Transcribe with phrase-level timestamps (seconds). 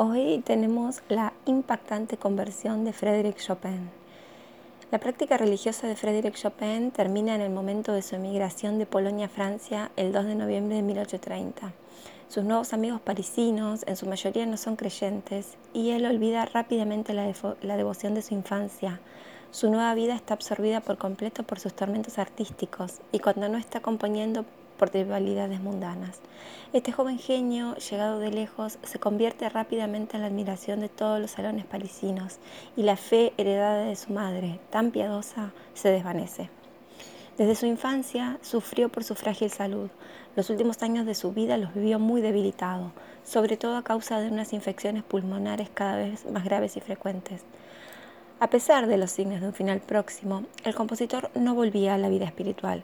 [0.00, 3.90] Hoy tenemos la impactante conversión de Frédéric Chopin.
[4.92, 9.26] La práctica religiosa de Frédéric Chopin termina en el momento de su emigración de Polonia
[9.26, 11.72] a Francia el 2 de noviembre de 1830.
[12.28, 17.34] Sus nuevos amigos parisinos en su mayoría no son creyentes y él olvida rápidamente la,
[17.62, 19.00] la devoción de su infancia.
[19.50, 23.80] Su nueva vida está absorbida por completo por sus tormentos artísticos y cuando no está
[23.80, 24.44] componiendo
[24.78, 26.20] por trivialidades mundanas.
[26.72, 31.32] Este joven genio, llegado de lejos, se convierte rápidamente en la admiración de todos los
[31.32, 32.38] salones parisinos
[32.76, 36.48] y la fe heredada de su madre, tan piadosa, se desvanece.
[37.36, 39.90] Desde su infancia sufrió por su frágil salud.
[40.34, 42.92] Los últimos años de su vida los vivió muy debilitado,
[43.24, 47.44] sobre todo a causa de unas infecciones pulmonares cada vez más graves y frecuentes.
[48.40, 52.08] A pesar de los signos de un final próximo, el compositor no volvía a la
[52.08, 52.82] vida espiritual.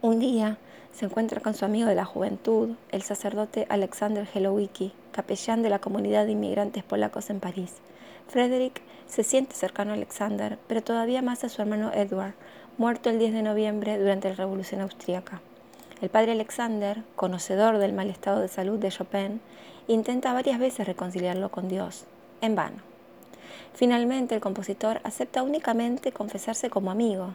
[0.00, 0.58] Un día
[0.94, 5.80] se encuentra con su amigo de la juventud, el sacerdote Alexander Helowicki, capellán de la
[5.80, 7.74] comunidad de inmigrantes polacos en París.
[8.28, 12.34] Frederick se siente cercano a Alexander, pero todavía más a su hermano Edward,
[12.78, 15.40] muerto el 10 de noviembre durante la Revolución Austríaca.
[16.00, 19.40] El padre Alexander, conocedor del mal estado de salud de Chopin,
[19.88, 22.04] intenta varias veces reconciliarlo con Dios,
[22.40, 22.76] en vano.
[23.74, 27.34] Finalmente, el compositor acepta únicamente confesarse como amigo,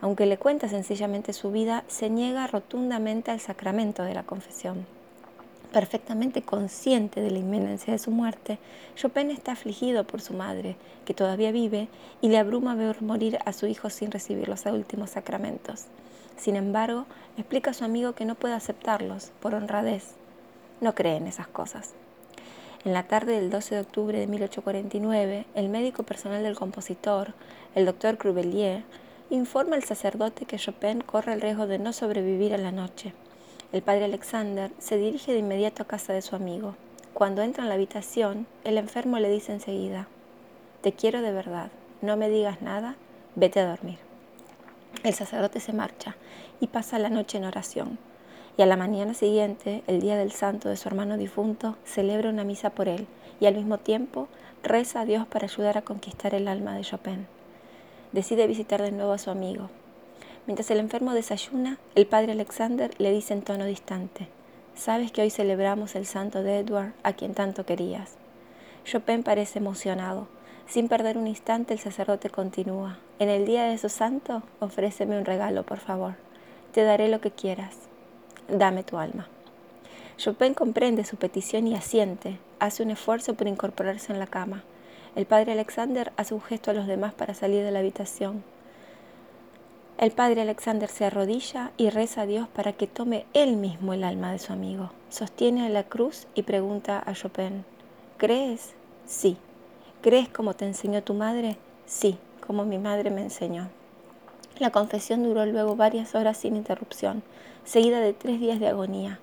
[0.00, 4.86] aunque le cuenta sencillamente su vida, se niega rotundamente al sacramento de la confesión.
[5.72, 8.58] Perfectamente consciente de la inminencia de su muerte,
[8.96, 11.88] Chopin está afligido por su madre, que todavía vive,
[12.22, 15.84] y le abruma ver morir a su hijo sin recibir los últimos sacramentos.
[16.38, 17.04] Sin embargo,
[17.36, 20.14] explica a su amigo que no puede aceptarlos por honradez.
[20.80, 21.94] No cree en esas cosas.
[22.84, 27.34] En la tarde del 12 de octubre de 1849, el médico personal del compositor,
[27.74, 28.84] el doctor Crubelier,
[29.30, 33.12] informa al sacerdote que Chopin corre el riesgo de no sobrevivir a la noche.
[33.72, 36.76] El padre Alexander se dirige de inmediato a casa de su amigo.
[37.12, 40.08] Cuando entra en la habitación, el enfermo le dice enseguida,
[40.80, 42.96] Te quiero de verdad, no me digas nada,
[43.34, 43.98] vete a dormir.
[45.04, 46.16] El sacerdote se marcha
[46.60, 47.98] y pasa la noche en oración.
[48.56, 52.44] Y a la mañana siguiente, el día del santo de su hermano difunto, celebra una
[52.44, 53.06] misa por él
[53.40, 54.28] y al mismo tiempo
[54.62, 57.37] reza a Dios para ayudar a conquistar el alma de Chopin
[58.12, 59.70] decide visitar de nuevo a su amigo.
[60.46, 64.28] Mientras el enfermo desayuna, el padre Alexander le dice en tono distante,
[64.74, 68.12] Sabes que hoy celebramos el santo de Edward, a quien tanto querías.
[68.84, 70.28] Chopin parece emocionado.
[70.68, 72.98] Sin perder un instante, el sacerdote continúa.
[73.18, 76.14] En el día de su santo, ofréceme un regalo, por favor.
[76.72, 77.74] Te daré lo que quieras.
[78.48, 79.26] Dame tu alma.
[80.16, 82.38] Chopin comprende su petición y asiente.
[82.60, 84.62] Hace un esfuerzo por incorporarse en la cama.
[85.16, 88.44] El padre Alexander hace un gesto a los demás para salir de la habitación.
[89.98, 94.04] El padre Alexander se arrodilla y reza a Dios para que tome él mismo el
[94.04, 94.90] alma de su amigo.
[95.08, 97.64] Sostiene la cruz y pregunta a Chopin,
[98.16, 98.74] ¿crees?
[99.06, 99.36] Sí.
[100.00, 101.56] ¿Crees como te enseñó tu madre?
[101.86, 102.16] Sí,
[102.46, 103.68] como mi madre me enseñó.
[104.60, 107.24] La confesión duró luego varias horas sin interrupción,
[107.64, 109.18] seguida de tres días de agonía.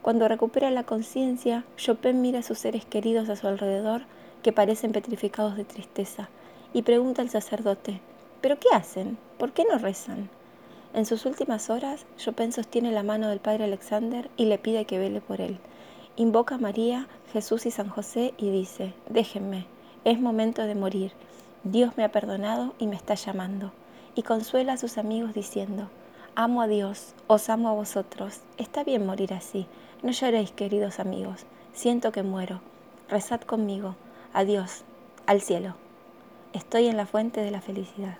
[0.00, 4.02] Cuando recupera la conciencia, Chopin mira a sus seres queridos a su alrededor
[4.44, 6.28] que parecen petrificados de tristeza,
[6.74, 8.02] y pregunta al sacerdote,
[8.42, 9.16] ¿pero qué hacen?
[9.38, 10.28] ¿Por qué no rezan?
[10.92, 14.98] En sus últimas horas, Chopin sostiene la mano del padre Alexander y le pide que
[14.98, 15.58] vele por él.
[16.16, 19.66] Invoca a María, Jesús y San José y dice, déjenme,
[20.04, 21.12] es momento de morir.
[21.62, 23.72] Dios me ha perdonado y me está llamando.
[24.14, 25.88] Y consuela a sus amigos diciendo,
[26.34, 28.42] amo a Dios, os amo a vosotros.
[28.58, 29.66] Está bien morir así.
[30.02, 31.46] No lloréis, queridos amigos.
[31.72, 32.60] Siento que muero.
[33.08, 33.96] Rezad conmigo.
[34.36, 34.82] Adiós,
[35.26, 35.76] al cielo.
[36.54, 38.18] Estoy en la fuente de la felicidad.